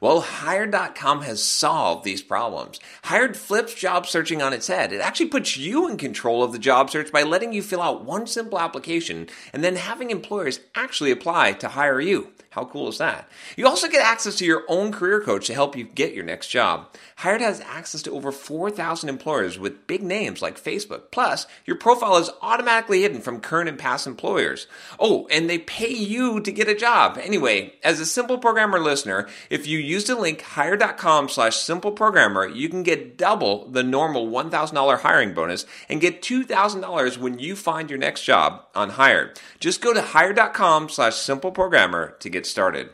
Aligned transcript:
Well, 0.00 0.20
Hired.com 0.20 1.22
has 1.22 1.42
solved 1.42 2.04
these 2.04 2.22
problems. 2.22 2.80
Hired 3.04 3.36
flips 3.36 3.74
job 3.74 4.06
searching 4.06 4.42
on 4.42 4.52
its 4.52 4.66
head. 4.66 4.92
It 4.92 5.00
actually 5.00 5.28
puts 5.28 5.56
you 5.56 5.88
in 5.88 5.96
control 5.96 6.42
of 6.42 6.52
the 6.52 6.58
job 6.58 6.90
search 6.90 7.12
by 7.12 7.22
letting 7.22 7.52
you 7.52 7.62
fill 7.62 7.82
out 7.82 8.04
one 8.04 8.26
simple 8.26 8.58
application 8.58 9.28
and 9.52 9.62
then 9.62 9.76
having 9.76 10.10
employers 10.10 10.60
actually 10.74 11.10
apply 11.10 11.52
to 11.52 11.68
hire 11.68 12.00
you. 12.00 12.32
How 12.54 12.64
cool 12.66 12.88
is 12.88 12.98
that? 12.98 13.28
You 13.56 13.66
also 13.66 13.88
get 13.88 14.06
access 14.06 14.36
to 14.36 14.44
your 14.44 14.62
own 14.68 14.92
career 14.92 15.20
coach 15.20 15.48
to 15.48 15.54
help 15.54 15.74
you 15.74 15.82
get 15.82 16.14
your 16.14 16.22
next 16.22 16.50
job. 16.50 16.88
Hired 17.16 17.40
has 17.40 17.60
access 17.60 18.00
to 18.02 18.12
over 18.12 18.30
4,000 18.30 19.08
employers 19.08 19.58
with 19.58 19.88
big 19.88 20.04
names 20.04 20.40
like 20.40 20.62
Facebook. 20.62 21.10
Plus, 21.10 21.48
your 21.64 21.76
profile 21.76 22.16
is 22.16 22.30
automatically 22.42 23.02
hidden 23.02 23.20
from 23.20 23.40
current 23.40 23.68
and 23.68 23.76
past 23.76 24.06
employers. 24.06 24.68
Oh, 25.00 25.26
and 25.32 25.50
they 25.50 25.58
pay 25.58 25.92
you 25.92 26.38
to 26.42 26.52
get 26.52 26.68
a 26.68 26.76
job. 26.76 27.18
Anyway, 27.20 27.74
as 27.82 27.98
a 27.98 28.06
simple 28.06 28.38
programmer 28.38 28.78
listener, 28.78 29.26
if 29.50 29.66
you 29.66 29.78
use 29.84 30.04
the 30.04 30.16
link 30.16 30.40
hired.com 30.40 31.28
slash 31.28 31.56
simple 31.56 31.92
programmer, 31.92 32.46
you 32.46 32.68
can 32.68 32.82
get 32.82 33.16
double 33.16 33.68
the 33.68 33.82
normal 33.82 34.28
$1,000 34.28 35.00
hiring 35.00 35.34
bonus 35.34 35.66
and 35.88 36.00
get 36.00 36.22
$2,000 36.22 37.18
when 37.18 37.38
you 37.38 37.54
find 37.54 37.90
your 37.90 37.98
next 37.98 38.24
job 38.24 38.64
on 38.74 38.90
Hired. 38.90 39.38
Just 39.60 39.80
go 39.80 39.92
to 39.92 40.02
hired.com 40.02 40.88
slash 40.88 41.16
simple 41.16 41.50
programmer 41.50 42.16
to 42.20 42.28
get 42.28 42.46
started. 42.46 42.90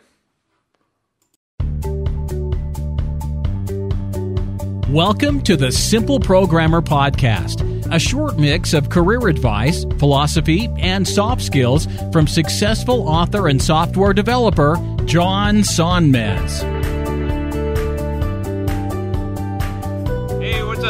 Welcome 4.90 5.40
to 5.42 5.56
the 5.56 5.70
Simple 5.70 6.18
Programmer 6.18 6.82
Podcast, 6.82 7.62
a 7.94 7.98
short 8.00 8.40
mix 8.40 8.72
of 8.74 8.90
career 8.90 9.28
advice, 9.28 9.84
philosophy, 10.00 10.68
and 10.78 11.06
soft 11.06 11.42
skills 11.42 11.86
from 12.10 12.26
successful 12.26 13.08
author 13.08 13.46
and 13.46 13.62
software 13.62 14.12
developer 14.12 14.74
John 15.04 15.58
Sonmez. 15.58 16.79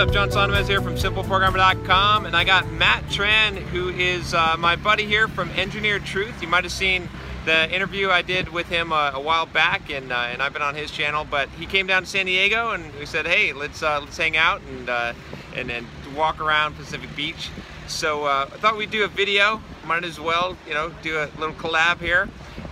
Up? 0.00 0.10
John 0.10 0.30
Sonmez 0.30 0.66
here 0.66 0.80
from 0.80 0.94
SimpleProgrammer.com, 0.94 2.24
and 2.24 2.34
I 2.34 2.42
got 2.42 2.72
Matt 2.72 3.04
Tran, 3.10 3.56
who 3.56 3.90
is 3.90 4.32
uh, 4.32 4.56
my 4.58 4.74
buddy 4.74 5.04
here 5.04 5.28
from 5.28 5.50
Engineered 5.50 6.06
Truth. 6.06 6.40
You 6.40 6.48
might 6.48 6.64
have 6.64 6.72
seen 6.72 7.06
the 7.44 7.70
interview 7.70 8.08
I 8.08 8.22
did 8.22 8.48
with 8.48 8.66
him 8.68 8.94
uh, 8.94 9.10
a 9.12 9.20
while 9.20 9.44
back, 9.44 9.90
and 9.90 10.10
uh, 10.10 10.28
and 10.32 10.42
I've 10.42 10.54
been 10.54 10.62
on 10.62 10.74
his 10.74 10.90
channel. 10.90 11.26
But 11.30 11.50
he 11.50 11.66
came 11.66 11.86
down 11.86 12.04
to 12.04 12.08
San 12.08 12.24
Diego, 12.24 12.70
and 12.70 12.94
we 12.94 13.04
said, 13.04 13.26
hey, 13.26 13.52
let's 13.52 13.82
uh, 13.82 14.00
let's 14.00 14.16
hang 14.16 14.38
out 14.38 14.62
and 14.62 14.88
uh, 14.88 15.12
and 15.54 15.70
and 15.70 15.86
walk 16.16 16.40
around 16.40 16.76
Pacific 16.76 17.14
Beach. 17.14 17.50
So 17.86 18.24
uh, 18.24 18.48
I 18.50 18.56
thought 18.56 18.78
we'd 18.78 18.90
do 18.90 19.04
a 19.04 19.08
video. 19.08 19.60
Might 19.84 20.04
as 20.04 20.18
well, 20.18 20.56
you 20.66 20.72
know, 20.72 20.90
do 21.02 21.18
a 21.18 21.28
little 21.38 21.54
collab 21.56 22.00
here. 22.00 22.26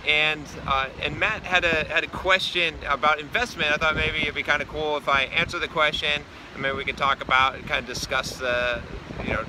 And 0.09 0.43
uh, 0.65 0.89
and 1.03 1.19
Matt 1.19 1.43
had 1.43 1.63
a 1.63 1.85
had 1.85 2.03
a 2.03 2.07
question 2.07 2.73
about 2.87 3.19
investment. 3.19 3.71
I 3.71 3.77
thought 3.77 3.95
maybe 3.95 4.23
it'd 4.23 4.33
be 4.33 4.41
kind 4.41 4.59
of 4.59 4.67
cool 4.67 4.97
if 4.97 5.07
I 5.07 5.25
answer 5.25 5.59
the 5.59 5.67
question, 5.67 6.23
and 6.53 6.61
maybe 6.63 6.75
we 6.75 6.83
can 6.83 6.95
talk 6.95 7.21
about 7.21 7.53
and 7.53 7.67
kind 7.67 7.79
of 7.79 7.85
discuss 7.85 8.37
the, 8.37 8.81
you 9.23 9.33
know, 9.33 9.43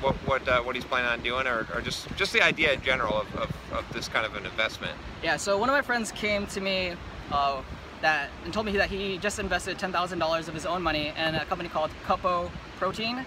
what 0.00 0.16
what 0.26 0.48
uh, 0.48 0.60
what 0.62 0.74
he's 0.74 0.84
planning 0.84 1.08
on 1.08 1.20
doing, 1.22 1.46
or, 1.46 1.68
or 1.72 1.80
just 1.80 2.08
just 2.16 2.32
the 2.32 2.42
idea 2.42 2.72
in 2.72 2.82
general 2.82 3.20
of, 3.20 3.32
of, 3.36 3.56
of 3.72 3.92
this 3.92 4.08
kind 4.08 4.26
of 4.26 4.34
an 4.34 4.44
investment. 4.44 4.98
Yeah, 5.22 5.36
so 5.36 5.56
one 5.56 5.68
of 5.68 5.72
my 5.72 5.82
friends 5.82 6.10
came 6.10 6.48
to 6.48 6.60
me 6.60 6.94
uh, 7.30 7.62
that 8.00 8.30
and 8.44 8.52
told 8.52 8.66
me 8.66 8.72
that 8.72 8.90
he 8.90 9.18
just 9.18 9.38
invested 9.38 9.78
$10,000 9.78 10.48
of 10.48 10.54
his 10.54 10.66
own 10.66 10.82
money 10.82 11.12
in 11.16 11.36
a 11.36 11.44
company 11.44 11.68
called 11.68 11.92
Cupo 12.06 12.50
Protein. 12.78 13.24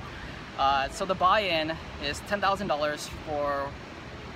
Uh, 0.58 0.90
so 0.90 1.06
the 1.06 1.16
buy-in 1.16 1.74
is 2.04 2.20
$10,000 2.30 3.10
for, 3.26 3.70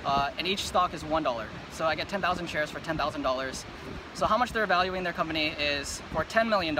uh, 0.04 0.30
and 0.38 0.46
each 0.46 0.64
stock 0.64 0.94
is 0.94 1.02
$1. 1.02 1.46
So 1.72 1.84
I 1.84 1.94
get 1.94 2.08
10,000 2.08 2.46
shares 2.46 2.70
for 2.70 2.80
$10,000. 2.80 3.64
So 4.14 4.26
how 4.26 4.38
much 4.38 4.52
they're 4.52 4.66
valuing 4.66 5.02
their 5.02 5.12
company 5.12 5.48
is 5.58 6.00
for 6.12 6.24
$10 6.24 6.48
million. 6.48 6.78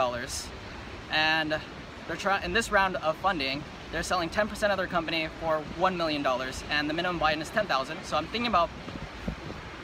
And 1.12 1.60
they're 2.06 2.16
trying, 2.16 2.44
in 2.44 2.52
this 2.52 2.72
round 2.72 2.96
of 2.96 3.16
funding, 3.16 3.62
they're 3.92 4.02
selling 4.02 4.30
10% 4.30 4.70
of 4.70 4.76
their 4.76 4.86
company 4.86 5.28
for 5.40 5.62
$1 5.78 5.96
million 5.96 6.24
and 6.70 6.88
the 6.88 6.94
minimum 6.94 7.18
buy-in 7.18 7.42
is 7.42 7.50
10,000. 7.50 7.98
So 8.04 8.16
I'm 8.16 8.26
thinking 8.26 8.46
about 8.46 8.70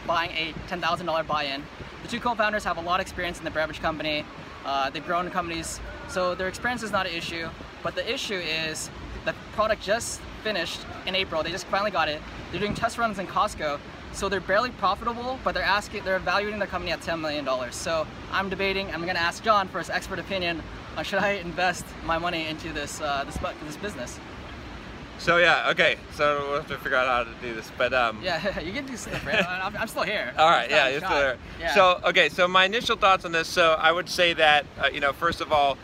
buying 0.06 0.30
a 0.30 0.52
$10,000 0.68 1.26
buy-in. 1.26 1.62
The 2.02 2.08
two 2.08 2.20
co-founders 2.20 2.64
have 2.64 2.78
a 2.78 2.80
lot 2.80 3.00
of 3.00 3.06
experience 3.06 3.38
in 3.38 3.44
the 3.44 3.50
beverage 3.50 3.80
company. 3.80 4.24
Uh, 4.64 4.90
they've 4.90 5.04
grown 5.04 5.30
companies, 5.30 5.80
so 6.08 6.34
their 6.34 6.48
experience 6.48 6.82
is 6.82 6.92
not 6.92 7.06
an 7.06 7.12
issue. 7.12 7.48
But 7.82 7.94
the 7.94 8.12
issue 8.12 8.34
is 8.34 8.90
the 9.24 9.34
product 9.52 9.82
just 9.82 10.20
finished 10.46 10.78
in 11.06 11.16
April. 11.16 11.42
They 11.42 11.50
just 11.50 11.66
finally 11.66 11.90
got 11.90 12.08
it. 12.08 12.22
They're 12.52 12.60
doing 12.60 12.72
test 12.72 12.98
runs 12.98 13.18
in 13.18 13.26
Costco, 13.26 13.80
so 14.12 14.28
they're 14.28 14.38
barely 14.40 14.70
profitable, 14.70 15.40
but 15.42 15.54
they're 15.54 15.64
asking, 15.64 16.04
they're 16.04 16.18
evaluating 16.18 16.60
their 16.60 16.68
company 16.68 16.92
at 16.92 17.00
$10 17.00 17.20
million. 17.20 17.44
So 17.72 18.06
I'm 18.30 18.48
debating. 18.48 18.86
I'm 18.92 19.02
going 19.02 19.16
to 19.16 19.20
ask 19.20 19.42
John 19.42 19.66
for 19.66 19.78
his 19.78 19.90
expert 19.90 20.20
opinion 20.20 20.62
on 20.96 21.02
should 21.02 21.18
I 21.18 21.30
invest 21.32 21.84
my 22.04 22.16
money 22.16 22.46
into 22.46 22.72
this 22.72 23.00
uh, 23.00 23.24
this 23.24 23.36
this 23.64 23.76
business. 23.76 24.20
So 25.18 25.38
yeah, 25.38 25.70
okay. 25.70 25.96
So 26.12 26.46
we'll 26.48 26.60
have 26.60 26.68
to 26.68 26.78
figure 26.78 26.96
out 26.96 27.08
how 27.08 27.24
to 27.24 27.40
do 27.40 27.52
this, 27.52 27.70
but 27.76 27.92
um. 27.92 28.20
Yeah, 28.22 28.60
you 28.66 28.72
can 28.72 28.86
do 28.86 28.96
stuff, 28.96 29.26
right? 29.26 29.44
I'm, 29.44 29.76
I'm 29.76 29.88
still 29.88 30.04
here. 30.04 30.32
All 30.38 30.48
right, 30.48 30.70
yeah, 30.70 30.88
you're 30.88 31.00
still 31.00 31.10
there. 31.10 31.38
Yeah. 31.58 31.74
So, 31.74 32.00
okay, 32.04 32.28
so 32.28 32.46
my 32.46 32.66
initial 32.66 32.96
thoughts 32.96 33.24
on 33.24 33.32
this. 33.32 33.48
So, 33.48 33.72
I 33.72 33.90
would 33.90 34.08
say 34.08 34.32
that, 34.34 34.64
uh, 34.78 34.90
you 34.92 35.00
know, 35.00 35.12
first 35.12 35.40
of 35.40 35.52
all, 35.52 35.76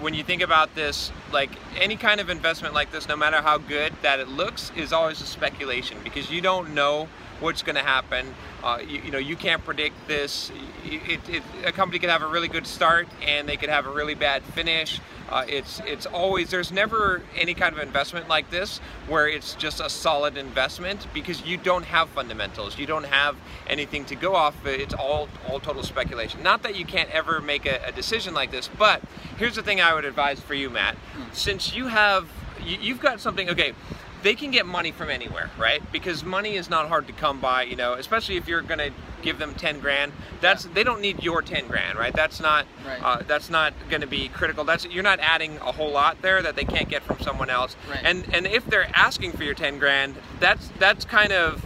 when 0.00 0.14
you 0.14 0.24
think 0.24 0.42
about 0.42 0.74
this, 0.74 1.12
like 1.32 1.50
any 1.76 1.96
kind 1.96 2.20
of 2.20 2.30
investment 2.30 2.74
like 2.74 2.90
this, 2.90 3.08
no 3.08 3.16
matter 3.16 3.40
how 3.40 3.58
good 3.58 3.92
that 4.02 4.20
it 4.20 4.28
looks, 4.28 4.72
is 4.76 4.92
always 4.92 5.20
a 5.20 5.26
speculation 5.26 5.98
because 6.02 6.30
you 6.30 6.40
don't 6.40 6.74
know 6.74 7.08
what's 7.40 7.62
going 7.62 7.76
to 7.76 7.82
happen. 7.82 8.34
Uh, 8.62 8.80
you, 8.86 9.00
you 9.02 9.10
know, 9.10 9.18
you 9.18 9.36
can't 9.36 9.64
predict 9.64 9.94
this. 10.08 10.50
It, 10.84 11.20
it, 11.28 11.42
a 11.64 11.72
company 11.72 11.98
could 11.98 12.10
have 12.10 12.22
a 12.22 12.26
really 12.26 12.48
good 12.48 12.66
start 12.66 13.08
and 13.24 13.48
they 13.48 13.56
could 13.56 13.68
have 13.68 13.86
a 13.86 13.90
really 13.90 14.14
bad 14.14 14.42
finish. 14.42 15.00
Uh, 15.30 15.44
it's 15.46 15.80
it's 15.84 16.06
always 16.06 16.50
there's 16.50 16.72
never 16.72 17.22
any 17.36 17.52
kind 17.52 17.76
of 17.76 17.82
investment 17.82 18.28
like 18.28 18.50
this 18.50 18.78
where 19.08 19.28
it's 19.28 19.54
just 19.56 19.78
a 19.78 19.90
solid 19.90 20.38
investment 20.38 21.06
because 21.12 21.44
you 21.44 21.58
don't 21.58 21.84
have 21.84 22.08
fundamentals. 22.08 22.78
You 22.78 22.86
don't 22.86 23.04
have 23.04 23.36
anything 23.66 24.06
to 24.06 24.16
go 24.16 24.34
off. 24.34 24.54
It's 24.64 24.94
all 24.94 25.28
all 25.46 25.60
total 25.60 25.82
speculation. 25.82 26.42
Not 26.42 26.62
that 26.62 26.76
you 26.76 26.86
can't 26.86 27.10
ever 27.10 27.40
make 27.42 27.66
a, 27.66 27.78
a 27.84 27.92
decision 27.92 28.32
like 28.32 28.50
this, 28.50 28.70
but 28.78 29.02
here's 29.36 29.56
the 29.56 29.62
thing 29.62 29.80
I 29.82 29.92
would 29.92 30.06
advise 30.06 30.40
for 30.40 30.54
you, 30.54 30.70
Matt. 30.70 30.96
Since 31.32 31.74
you 31.74 31.88
have 31.88 32.26
you, 32.64 32.78
you've 32.80 33.00
got 33.00 33.20
something. 33.20 33.50
Okay, 33.50 33.74
they 34.22 34.34
can 34.34 34.50
get 34.50 34.66
money 34.66 34.90
from 34.90 35.10
anywhere, 35.10 35.50
right? 35.58 35.80
Because 35.92 36.24
money 36.24 36.56
is 36.56 36.68
not 36.68 36.88
hard 36.88 37.06
to 37.06 37.12
come 37.12 37.40
by, 37.40 37.62
you 37.62 37.76
know, 37.76 37.94
especially 37.94 38.36
if 38.36 38.48
you're 38.48 38.62
going 38.62 38.78
to 38.78 38.90
give 39.22 39.38
them 39.38 39.54
10 39.54 39.80
grand. 39.80 40.12
That's 40.40 40.64
yeah. 40.64 40.72
they 40.74 40.84
don't 40.84 41.00
need 41.00 41.22
your 41.22 41.42
10 41.42 41.68
grand, 41.68 41.98
right? 41.98 42.12
That's 42.12 42.40
not 42.40 42.66
right. 42.86 43.02
Uh, 43.02 43.22
that's 43.26 43.50
not 43.50 43.74
going 43.88 44.00
to 44.00 44.06
be 44.06 44.28
critical. 44.28 44.64
That's 44.64 44.86
you're 44.86 45.02
not 45.02 45.20
adding 45.20 45.56
a 45.58 45.72
whole 45.72 45.90
lot 45.90 46.20
there 46.22 46.42
that 46.42 46.56
they 46.56 46.64
can't 46.64 46.88
get 46.88 47.02
from 47.02 47.20
someone 47.20 47.50
else. 47.50 47.76
Right. 47.88 48.00
And 48.02 48.26
and 48.32 48.46
if 48.46 48.64
they're 48.66 48.90
asking 48.94 49.32
for 49.32 49.44
your 49.44 49.54
10 49.54 49.78
grand, 49.78 50.16
that's 50.40 50.68
that's 50.78 51.04
kind 51.04 51.32
of 51.32 51.64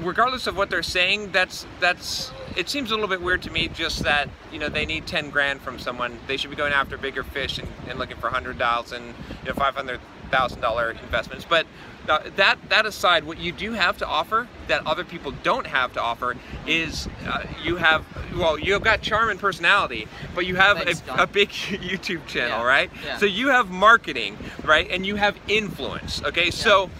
regardless 0.00 0.46
of 0.46 0.56
what 0.56 0.70
they're 0.70 0.82
saying, 0.82 1.32
that's 1.32 1.66
that's 1.80 2.32
it 2.56 2.68
seems 2.68 2.90
a 2.90 2.94
little 2.94 3.08
bit 3.08 3.22
weird 3.22 3.42
to 3.42 3.50
me 3.50 3.68
just 3.68 4.02
that 4.02 4.28
you 4.52 4.58
know 4.58 4.68
they 4.68 4.86
need 4.86 5.06
10 5.06 5.30
grand 5.30 5.60
from 5.60 5.78
someone 5.78 6.18
they 6.26 6.36
should 6.36 6.50
be 6.50 6.56
going 6.56 6.72
after 6.72 6.98
bigger 6.98 7.22
fish 7.22 7.58
and, 7.58 7.68
and 7.86 7.98
looking 7.98 8.16
for 8.16 8.26
100000 8.30 9.04
you 9.04 9.12
know 9.46 9.52
500 9.54 10.00
$1,000 10.30 11.02
investments. 11.02 11.46
But 11.48 11.66
uh, 12.08 12.20
that, 12.36 12.58
that 12.70 12.86
aside, 12.86 13.24
what 13.24 13.38
you 13.38 13.52
do 13.52 13.72
have 13.72 13.98
to 13.98 14.06
offer 14.06 14.48
that 14.66 14.86
other 14.86 15.04
people 15.04 15.32
don't 15.42 15.66
have 15.66 15.92
to 15.92 16.00
offer 16.00 16.36
is 16.66 17.08
uh, 17.26 17.44
you 17.62 17.76
have, 17.76 18.04
well, 18.36 18.58
you've 18.58 18.82
got 18.82 19.02
charm 19.02 19.28
and 19.28 19.38
personality, 19.38 20.08
but 20.34 20.46
you 20.46 20.56
have 20.56 20.78
Thanks, 20.78 21.02
a, 21.08 21.22
a, 21.22 21.26
big 21.26 21.48
YouTube 21.50 22.26
channel, 22.26 22.60
yeah. 22.60 22.64
right? 22.64 22.90
Yeah. 23.04 23.18
So 23.18 23.26
you 23.26 23.48
have 23.48 23.70
marketing, 23.70 24.38
right? 24.64 24.90
And 24.90 25.04
you 25.04 25.16
have 25.16 25.36
influence, 25.48 26.22
okay? 26.22 26.46
Yeah. 26.46 26.50
So 26.50 26.90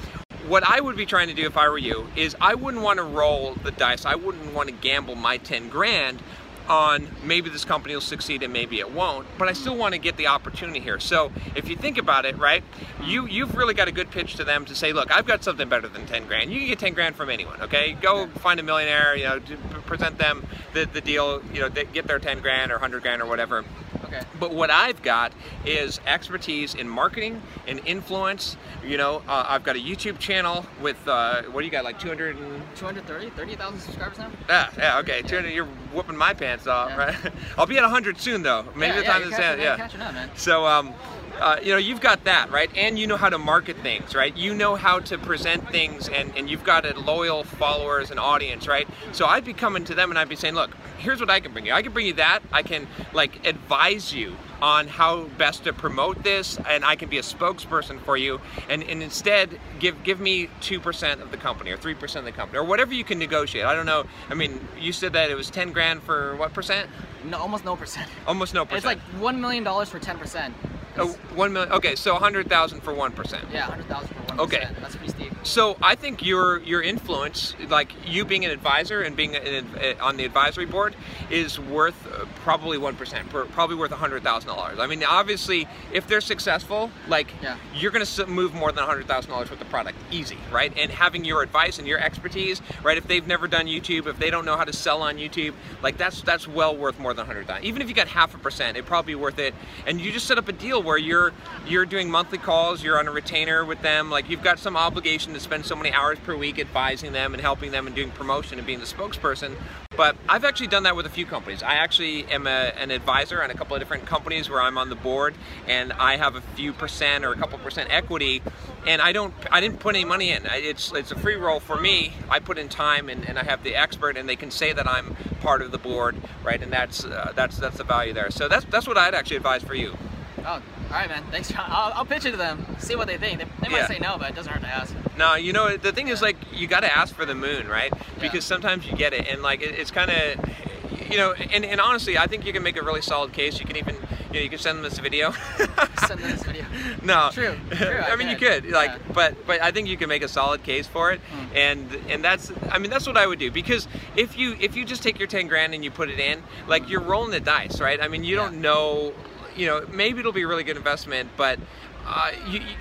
what 0.47 0.63
I 0.63 0.81
would 0.81 0.97
be 0.97 1.07
trying 1.07 1.29
to 1.29 1.35
do 1.35 1.47
if 1.47 1.57
I 1.57 1.69
were 1.69 1.79
you 1.79 2.07
is 2.17 2.37
I 2.41 2.55
wouldn't 2.55 2.83
want 2.83 2.99
to 2.99 3.05
roll 3.05 3.55
the 3.55 3.71
dice. 3.71 4.05
I 4.05 4.15
wouldn't 4.15 4.53
want 4.55 4.69
to 4.69 4.75
gamble 4.75 5.15
my 5.15 5.37
10 5.39 5.69
grand 5.69 6.23
on 6.69 7.09
maybe 7.25 7.51
this 7.51 7.65
company 7.65 7.95
will 7.95 8.01
succeed 8.01 8.43
and 8.43 8.53
maybe 8.53 8.79
it 8.79 8.93
won't, 8.93 9.27
but 9.39 9.49
I 9.49 9.53
still 9.53 9.77
want 9.77 9.95
to 9.95 9.99
get 9.99 10.17
the 10.17 10.27
opportunity 10.27 10.81
here. 10.81 11.01
So 11.01 11.33
if 11.55 11.69
you 11.69 11.77
think 11.77 11.99
about 11.99 12.25
it, 12.25 12.37
right, 12.39 12.63
you 13.05 13.27
you've 13.27 13.57
really 13.57 13.75
got 13.75 13.89
a 13.89 13.93
good 13.93 14.11
pitch 14.11 14.35
to 14.37 14.45
them 14.45 14.65
to 14.67 14.75
say, 14.75 14.93
look, 14.93 15.11
I've 15.11 15.27
got 15.27 15.43
something 15.43 15.69
better 15.69 15.89
than 15.89 16.07
10 16.07 16.27
grand. 16.27 16.53
You 16.53 16.61
can 16.61 16.69
get 16.69 16.79
10 16.79 16.95
grand 16.95 17.17
from 17.17 17.31
anyone, 17.31 17.61
okay? 17.63 17.93
Go 18.01 18.27
find 18.27 18.61
a 18.61 18.63
millionaire, 18.63 19.17
you 19.17 19.25
know, 19.25 19.41
present 19.87 20.19
them 20.19 20.47
the, 20.75 20.85
the 20.87 21.01
deal, 21.01 21.43
you 21.53 21.61
know, 21.61 21.69
get 21.71 22.07
their 22.07 22.19
10 22.19 22.41
grand 22.41 22.71
or 22.71 22.75
100 22.75 23.03
grand 23.03 23.23
or 23.23 23.27
whatever. 23.27 23.65
Okay. 24.09 24.23
But 24.41 24.55
what 24.55 24.71
I've 24.71 25.03
got 25.03 25.33
is 25.65 26.01
expertise 26.07 26.75
in 26.75 26.89
marketing 26.89 27.43
and 27.67 27.81
influence. 27.85 28.57
You 28.85 28.97
know, 28.97 29.23
uh, 29.29 29.45
I've 29.49 29.65
got 29.65 29.77
a 29.77 29.79
YouTube 29.79 30.19
channel 30.19 30.65
with 30.81 30.97
uh, 31.07 31.43
what 31.45 31.61
do 31.61 31.67
you 31.67 31.71
got, 31.71 31.85
like 31.85 31.99
200 31.99 32.37
and 32.37 32.63
230, 32.77 33.31
30,000 33.31 33.81
subscribers 33.81 34.19
now. 34.19 34.31
Yeah, 34.49 34.71
yeah, 34.77 34.99
okay. 35.01 35.23
200, 35.23 35.51
you're 35.51 35.67
whooping 35.67 36.17
my 36.17 36.35
pants 36.35 36.67
off, 36.67 36.91
Yeah. 36.91 36.97
right? 36.97 37.33
I'll 37.59 37.67
be 37.67 37.77
at 37.77 37.83
100 37.83 38.19
soon 38.19 38.43
though. 38.43 38.65
Maybe 38.75 38.95
yeah, 38.95 39.01
the 39.01 39.03
time 39.07 39.21
yeah, 39.21 39.27
is 39.27 39.33
you're 39.33 39.41
catching, 39.41 39.63
yeah. 39.63 39.77
catching 39.77 40.01
up, 40.01 40.15
man. 40.15 40.31
So, 40.37 40.67
um, 40.67 40.95
uh, 41.41 41.57
you 41.63 41.73
know, 41.73 41.79
you've 41.79 42.01
got 42.01 42.25
that, 42.25 42.51
right? 42.51 42.71
And 42.77 42.99
you 42.99 43.07
know 43.07 43.17
how 43.17 43.29
to 43.29 43.39
market 43.39 43.77
things, 43.79 44.15
right? 44.15 44.37
You 44.37 44.55
know 44.55 44.75
how 44.75 45.01
to 45.01 45.19
present 45.19 45.71
things, 45.71 46.09
and, 46.09 46.37
and 46.37 46.51
you've 46.51 46.65
got 46.65 46.85
a 46.85 46.99
loyal 46.99 47.45
followers 47.45 48.11
and 48.11 48.19
audience, 48.19 48.67
right? 48.67 48.89
So 49.13 49.27
I'd 49.27 49.45
be 49.45 49.53
coming 49.55 49.85
to 49.85 49.95
them 49.95 50.11
and 50.11 50.19
I'd 50.19 50.29
be 50.29 50.37
saying, 50.37 50.55
look, 50.55 50.75
here's 50.99 51.21
what 51.21 51.31
I 51.31 51.41
can 51.41 51.53
bring 51.53 51.67
you. 51.67 51.73
I 51.73 51.83
can 51.83 51.93
bring 51.93 52.07
you 52.07 52.15
that. 52.15 52.41
I 52.53 52.63
can, 52.63 52.87
like, 53.13 53.47
advise 53.47 54.13
you 54.13 54.37
on 54.61 54.89
how 54.89 55.25
best 55.39 55.65
to 55.65 55.73
promote 55.73 56.25
this, 56.25 56.59
and 56.69 56.85
I 56.85 56.97
can 56.97 57.09
be 57.09 57.19
a 57.19 57.23
spokesperson 57.23 58.01
for 58.01 58.17
you. 58.17 58.41
And, 58.69 58.83
and 58.83 59.03
instead, 59.03 59.61
give 59.79 60.03
give 60.03 60.19
me 60.19 60.49
2% 60.61 61.23
of 61.23 61.31
the 61.31 61.37
company 61.37 61.71
or 61.71 61.77
3% 61.77 62.17
of 62.17 62.25
the 62.25 62.33
company 62.33 62.59
or 62.59 62.65
whatever 62.65 62.93
you 62.93 63.05
can 63.05 63.19
negotiate. 63.19 63.65
I 63.65 63.75
don't 63.75 63.87
know. 63.87 64.05
I 64.29 64.35
mean, 64.35 64.67
you 64.79 64.93
said 64.93 65.13
that 65.13 65.31
it 65.31 65.37
was 65.37 65.51
10 65.51 65.73
grand 65.73 66.03
for 66.03 66.35
what 66.37 66.53
percent? 66.53 66.91
No, 67.25 67.39
almost 67.39 67.65
no 67.65 67.77
percent. 67.77 68.09
Almost 68.27 68.55
no 68.55 68.65
percent. 68.65 68.79
It's 68.79 68.87
like 68.87 69.21
one 69.21 69.41
million 69.41 69.65
dollars 69.65 69.89
for 69.89 69.99
ten 69.99 70.19
percent. 70.19 70.55
Oh, 70.99 71.09
one 71.35 71.53
million. 71.53 71.73
Okay, 71.73 71.95
so 71.95 72.17
a 72.17 72.19
hundred 72.19 72.49
thousand 72.49 72.81
for 72.81 72.93
one 72.93 73.13
percent. 73.13 73.45
Yeah, 73.53 73.63
hundred 73.63 73.87
thousand 73.87 74.09
for 74.09 74.23
one 74.35 74.41
Okay. 74.41 74.69
That's 74.81 74.97
pretty 74.97 75.13
steep. 75.13 75.33
So 75.43 75.77
I 75.83 75.95
think 75.95 76.25
your 76.25 76.59
your 76.61 76.83
influence, 76.83 77.55
like 77.69 77.93
you 78.07 78.25
being 78.25 78.45
an 78.45 78.51
advisor 78.51 79.01
and 79.03 79.17
being 79.17 79.35
an, 79.37 79.67
uh, 79.77 80.05
on 80.05 80.17
the 80.17 80.25
advisory 80.25 80.67
board, 80.67 80.95
is 81.31 81.59
worth 81.59 82.07
uh, 82.13 82.27
probably 82.45 82.79
one 82.79 82.97
percent, 82.97 83.29
probably 83.31 83.77
worth 83.77 83.91
hundred 83.93 84.23
thousand 84.23 84.49
dollars. 84.49 84.79
I 84.79 84.87
mean, 84.87 85.03
obviously, 85.05 85.67
if 85.93 86.07
they're 86.07 86.21
successful, 86.21 86.91
like 87.09 87.33
Yeah. 87.43 87.57
you're 87.75 87.91
going 87.93 88.05
to 88.05 88.27
move 88.27 88.55
more 88.55 88.73
than 88.73 88.85
a 88.85 88.87
hundred 88.87 89.07
thousand 89.07 89.31
dollars 89.31 89.51
worth 89.51 89.61
of 89.61 89.69
product, 89.71 89.98
easy, 90.11 90.39
right? 90.51 90.73
And 90.77 90.91
having 90.91 91.25
your 91.25 91.43
advice 91.43 91.79
and 91.79 91.87
your 91.87 91.99
expertise, 91.99 92.61
right? 92.83 92.97
If 92.97 93.07
they've 93.07 93.27
never 93.27 93.49
done 93.49 93.67
YouTube, 93.67 94.07
if 94.07 94.19
they 94.19 94.31
don't 94.31 94.45
know 94.45 94.57
how 94.57 94.65
to 94.65 94.73
sell 94.73 95.03
on 95.03 95.17
YouTube, 95.17 95.55
like 95.83 95.97
that's 95.97 96.23
that's 96.23 96.47
well 96.47 96.77
worth 96.77 96.99
more 96.99 97.15
than 97.15 97.25
a 97.25 97.27
hundred 97.27 97.47
thousand. 97.47 97.65
Even 97.65 97.83
if 97.83 97.89
you 97.89 97.95
got 97.95 98.09
half 98.09 98.35
a 98.35 98.39
percent, 98.39 98.77
it'd 98.77 98.87
probably 98.87 99.13
be 99.13 99.17
worth 99.17 99.39
it. 99.39 99.55
And 99.87 100.01
you 100.01 100.13
just 100.13 100.27
set 100.27 100.39
up 100.39 100.49
a 100.49 100.53
deal 100.53 100.83
where 100.83 100.99
you're 100.99 101.33
you're 101.67 101.87
doing 101.87 102.11
monthly 102.11 102.39
calls, 102.39 102.83
you're 102.83 102.99
on 102.99 103.09
a 103.09 103.13
retainer 103.13 103.65
with 103.65 103.83
them, 103.83 104.11
like 104.11 104.29
you've 104.29 104.43
got 104.43 104.59
some 104.59 104.77
obligation 104.77 105.33
to 105.35 105.41
spend 105.41 105.65
so 105.65 105.77
many 105.77 105.93
hours 105.93 106.19
per 106.21 106.37
week 106.37 106.59
advising 106.59 107.13
them 107.13 107.35
and 107.35 107.41
helping 107.41 107.71
them 107.71 107.87
and 107.87 107.97
doing 107.97 108.11
promotion 108.11 108.59
and 108.59 108.67
being 108.67 108.81
the 108.81 108.87
spokesperson. 108.87 109.55
But 109.99 110.17
I've 110.29 110.45
actually 110.45 110.69
done 110.69 110.85
that 110.85 110.95
with 110.95 111.07
a 111.07 111.11
few 111.11 111.27
companies. 111.27 111.61
I 111.61 111.75
actually 111.75 112.25
am 112.27 112.47
a, 112.47 112.51
an 112.79 112.93
advisor 112.93 113.43
on 113.43 113.51
a 113.51 113.55
couple 113.55 113.75
of 113.75 113.81
different 113.81 114.07
companies 114.07 114.49
where 114.49 114.63
I'm 114.63 114.79
on 114.79 114.91
the 114.91 114.95
board 114.95 115.35
and 115.67 115.93
I 115.93 116.17
have 116.17 116.37
a 116.37 116.41
few 116.41 116.73
percent 116.73 117.25
or 117.25 117.33
a 117.33 117.37
couple 117.37 117.59
percent 117.59 117.91
equity 117.91 118.41
and 118.87 119.03
I 119.03 119.11
don't 119.11 119.35
I 119.51 119.61
didn't 119.61 119.81
put 119.81 119.97
any 119.97 120.05
money 120.05 120.31
in. 120.31 120.47
It's 120.47 120.93
it's 120.93 121.11
a 121.11 121.19
free 121.19 121.35
roll 121.35 121.59
for 121.59 121.75
me. 121.81 122.13
I 122.31 122.39
put 122.39 122.59
in 122.59 122.69
time 122.69 123.09
and, 123.09 123.29
and 123.29 123.41
I 123.41 123.43
have 123.43 123.65
the 123.65 123.75
expert 123.75 124.17
and 124.17 124.29
they 124.29 124.37
can 124.37 124.53
say 124.53 124.73
that 124.73 124.87
I'm 124.89 125.17
part 125.41 125.63
of 125.63 125.73
the 125.73 125.79
board, 125.79 126.15
right? 126.45 126.63
And 126.63 126.73
that's 126.73 127.05
uh, 127.05 127.33
that's 127.35 127.59
that's 127.59 127.79
the 127.79 127.85
value 127.85 128.13
there. 128.13 128.31
So 128.31 128.47
that's 128.47 128.67
that's 128.67 128.87
what 128.87 128.97
I'd 128.97 129.17
actually 129.17 129.39
advise 129.39 129.65
for 129.65 129.75
you. 129.75 129.97
Oh, 130.39 130.45
all 130.53 130.63
right, 130.93 131.09
man. 131.09 131.25
Thanks, 131.33 131.49
John. 131.49 131.65
I'll, 131.69 131.93
I'll 131.93 132.07
pitch 132.07 132.25
it 132.25 132.31
to 132.31 132.37
them. 132.37 132.65
See 132.79 132.95
what 132.95 133.09
they 133.09 133.19
think. 133.19 133.41
They, 133.41 133.47
they 133.63 133.69
might 133.69 133.79
Yeah. 133.79 133.89
say 133.89 133.99
no, 133.99 134.17
but 134.17 134.31
it 134.31 134.37
doesn't 134.37 134.53
hurt 134.53 134.63
to 134.63 134.69
ask. 134.69 134.95
No, 135.19 135.35
you 135.35 135.53
know 135.53 135.77
the 135.77 135.93
thing 135.93 136.09
is 136.09 136.23
like 136.23 136.37
you 136.53 136.67
got 136.69 136.81
to 136.81 136.97
ask 136.97 137.15
for 137.15 137.27
the 137.27 137.35
moon, 137.35 137.67
right? 137.69 137.93
Because 138.21 138.45
sometimes 138.45 138.87
you 138.87 138.97
get 138.97 139.13
it, 139.13 139.27
and 139.29 139.43
like 139.43 139.61
it, 139.63 139.75
it's 139.79 139.91
kind 139.91 140.11
of, 140.11 141.11
you 141.11 141.17
know, 141.17 141.33
and, 141.33 141.65
and 141.65 141.81
honestly, 141.81 142.17
I 142.17 142.27
think 142.29 142.47
you 142.47 142.53
can 142.53 142.63
make 142.63 142.77
a 142.77 142.83
really 142.83 143.03
solid 143.03 143.33
case. 143.33 143.59
You 143.59 143.67
can 143.67 143.77
even, 143.77 143.97
you 144.29 144.35
know, 144.35 144.41
you 144.41 144.49
can 144.49 144.59
send 144.61 144.79
them 144.79 144.85
this 144.85 144.99
video. 144.99 145.33
Send 146.07 146.21
them 146.21 146.31
this 146.31 146.43
video. 146.45 146.65
no, 147.03 147.29
True, 147.33 147.55
true, 147.73 147.99
I 147.99 148.13
I 148.13 148.17
mean, 148.17 148.29
you 148.29 148.37
could, 148.37 148.63
could 148.63 148.73
like, 148.73 148.93
yeah. 148.93 149.13
but 149.13 149.47
but 149.47 149.61
I 149.61 149.73
think 149.73 149.89
you 149.89 149.97
can 149.99 150.09
make 150.09 150.23
a 150.23 150.29
solid 150.29 150.63
case 150.63 150.87
for 150.87 151.11
it, 151.13 151.21
Hmm. 151.21 151.57
and 151.57 151.95
and 152.09 152.25
that's, 152.25 152.51
I 152.71 152.79
mean, 152.79 152.91
that's 152.91 153.07
what 153.07 153.17
I 153.19 153.27
would 153.27 153.39
do 153.41 153.51
because 153.51 153.87
if 154.17 154.39
you 154.39 154.57
if 154.61 154.75
you 154.77 154.85
just 154.87 155.03
take 155.03 155.19
your 155.19 155.29
ten 155.29 155.49
grand 155.49 155.75
and 155.75 155.83
you 155.85 155.91
put 155.91 156.09
it 156.09 156.19
in, 156.21 156.43
like 156.69 156.89
you're 156.89 157.03
rolling 157.03 157.33
the 157.33 157.41
dice, 157.41 157.81
right? 157.81 158.01
I 158.01 158.07
mean, 158.09 158.23
you 158.25 158.37
Yeah. 158.37 158.43
don't 158.45 158.61
know, 158.63 159.13
you 159.57 159.67
know, 159.67 159.85
maybe 159.93 160.21
it'll 160.21 160.33
be 160.33 160.43
a 160.43 160.49
really 160.49 160.65
good 160.65 160.77
investment, 160.79 161.29
but 161.37 161.59
uh, 162.07 162.31
you. 162.47 162.61
you 162.61 162.77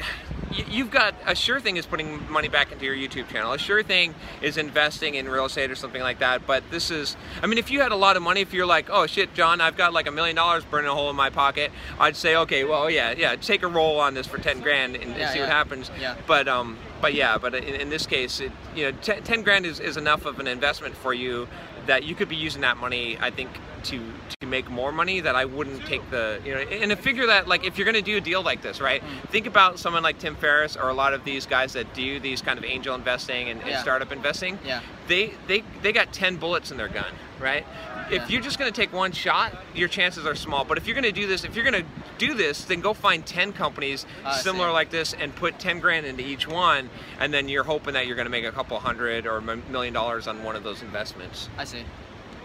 You've 0.51 0.91
got 0.91 1.13
a 1.25 1.35
sure 1.35 1.59
thing 1.59 1.77
is 1.77 1.85
putting 1.85 2.31
money 2.31 2.47
back 2.47 2.71
into 2.71 2.85
your 2.85 2.95
YouTube 2.95 3.27
channel. 3.27 3.51
A 3.51 3.57
sure 3.57 3.83
thing 3.83 4.15
is 4.41 4.57
investing 4.57 5.15
in 5.15 5.27
real 5.27 5.45
estate 5.45 5.69
or 5.69 5.75
something 5.75 6.01
like 6.01 6.19
that. 6.19 6.47
But 6.47 6.63
this 6.71 6.89
is, 6.89 7.17
I 7.41 7.47
mean, 7.47 7.57
if 7.57 7.69
you 7.69 7.81
had 7.81 7.91
a 7.91 7.95
lot 7.95 8.15
of 8.15 8.23
money, 8.23 8.41
if 8.41 8.53
you're 8.53 8.65
like, 8.65 8.89
oh 8.89 9.07
shit, 9.07 9.33
John, 9.33 9.59
I've 9.59 9.75
got 9.77 9.93
like 9.93 10.07
a 10.07 10.11
million 10.11 10.35
dollars 10.35 10.63
burning 10.63 10.89
a 10.89 10.93
hole 10.93 11.09
in 11.09 11.15
my 11.15 11.29
pocket, 11.29 11.71
I'd 11.99 12.15
say, 12.15 12.35
okay, 12.37 12.63
well, 12.63 12.89
yeah, 12.89 13.13
yeah, 13.17 13.35
take 13.35 13.63
a 13.63 13.67
roll 13.67 13.99
on 13.99 14.13
this 14.13 14.25
for 14.27 14.37
10 14.37 14.61
grand 14.61 14.95
and, 14.95 15.03
and 15.03 15.15
Yeah, 15.17 15.33
see 15.33 15.39
what 15.39 15.49
happens. 15.49 15.91
Yeah. 15.99 16.15
But 16.25 16.47
um, 16.47 16.77
but 17.01 17.13
yeah, 17.13 17.37
but 17.37 17.53
in, 17.53 17.63
in 17.63 17.89
this 17.89 18.07
case, 18.07 18.39
it, 18.39 18.51
you 18.75 18.85
know, 18.91 18.97
10, 19.01 19.23
10 19.23 19.43
grand 19.43 19.65
is, 19.65 19.79
is 19.79 19.97
enough 19.97 20.25
of 20.25 20.39
an 20.39 20.47
investment 20.47 20.95
for 20.95 21.13
you 21.13 21.47
that 21.87 22.03
you 22.03 22.15
could 22.15 22.29
be 22.29 22.35
using 22.35 22.61
that 22.61 22.77
money, 22.77 23.17
I 23.19 23.31
think, 23.31 23.49
to 23.83 23.99
to 24.39 24.47
make 24.47 24.69
more 24.69 24.91
money. 24.91 25.19
That 25.19 25.35
I 25.35 25.45
wouldn't 25.45 25.85
take 25.85 26.09
the, 26.11 26.39
you 26.45 26.53
know, 26.53 26.61
and 26.61 26.91
to 26.91 26.95
figure 26.95 27.25
that 27.27 27.47
like 27.47 27.65
if 27.65 27.77
you're 27.77 27.85
going 27.85 27.95
to 27.95 28.01
do 28.01 28.17
a 28.17 28.21
deal 28.21 28.41
like 28.41 28.61
this, 28.61 28.79
right? 28.79 29.01
Mm. 29.01 29.29
Think 29.29 29.47
about 29.47 29.79
someone 29.79 30.03
like 30.03 30.19
Tim 30.19 30.35
Ferriss 30.35 30.75
or 30.75 30.89
a 30.89 30.93
lot 30.93 31.13
of 31.13 31.23
these 31.23 31.45
guys 31.45 31.73
that 31.73 31.93
do 31.93 32.19
these 32.19 32.41
kind 32.41 32.57
of 32.59 32.65
angel 32.65 32.95
investing 32.95 33.49
and, 33.49 33.61
and 33.63 33.79
startup 33.79 34.11
investing. 34.11 34.59
Yeah. 34.65 34.81
They 35.07 35.33
they 35.47 35.63
they 35.81 35.91
got 35.91 36.13
10 36.13 36.37
bullets 36.37 36.71
in 36.71 36.77
their 36.77 36.87
gun, 36.87 37.11
right? 37.39 37.65
Yeah. 38.09 38.23
If 38.23 38.29
you're 38.29 38.41
just 38.41 38.57
going 38.57 38.71
to 38.71 38.75
take 38.81 38.93
one 38.93 39.11
shot, 39.11 39.57
your 39.75 39.87
chances 39.87 40.25
are 40.25 40.35
small. 40.35 40.63
But 40.63 40.77
if 40.77 40.87
you're 40.87 40.93
going 40.93 41.03
to 41.03 41.11
do 41.11 41.27
this, 41.27 41.43
if 41.43 41.55
you're 41.55 41.69
going 41.69 41.83
to 41.83 41.89
do 42.17 42.33
this, 42.33 42.63
then 42.63 42.79
go 42.79 42.93
find 42.93 43.25
10 43.25 43.51
companies 43.53 44.05
ah, 44.23 44.35
I 44.35 44.39
similar 44.39 44.71
like 44.71 44.89
this 44.91 45.13
and 45.13 45.35
put 45.35 45.59
10 45.59 45.79
grand 45.79 46.05
into 46.05 46.25
each 46.25 46.47
one, 46.47 46.89
and 47.19 47.33
then 47.33 47.49
you're 47.49 47.65
hoping 47.65 47.93
that 47.95 48.07
you're 48.07 48.15
going 48.15 48.25
to 48.25 48.31
make 48.31 48.45
a 48.45 48.51
couple 48.51 48.79
hundred 48.79 49.25
or 49.27 49.37
a 49.37 49.41
m- 49.41 49.63
million 49.69 49.93
dollars 49.93 50.27
on 50.27 50.43
one 50.43 50.55
of 50.55 50.63
those 50.63 50.81
investments. 50.81 51.49
I 51.57 51.65
see. 51.65 51.83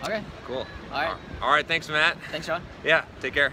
Okay. 0.05 0.23
Cool. 0.47 0.67
All 0.91 1.03
right. 1.03 1.17
All 1.41 1.51
right. 1.51 1.67
Thanks, 1.67 1.89
Matt. 1.89 2.17
Thanks, 2.33 2.49
John. 2.49 2.63
Yeah. 2.85 3.05
Take 3.21 3.35
care. 3.35 3.53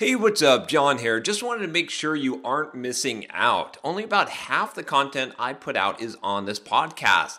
Hey, 0.00 0.14
what's 0.14 0.42
up? 0.42 0.68
John 0.68 0.98
here. 0.98 1.18
Just 1.18 1.42
wanted 1.42 1.62
to 1.62 1.72
make 1.72 1.90
sure 1.90 2.14
you 2.14 2.40
aren't 2.44 2.72
missing 2.72 3.26
out. 3.30 3.78
Only 3.82 4.04
about 4.04 4.28
half 4.28 4.72
the 4.72 4.84
content 4.84 5.32
I 5.40 5.54
put 5.54 5.74
out 5.76 6.00
is 6.00 6.16
on 6.22 6.44
this 6.44 6.60
podcast. 6.60 7.38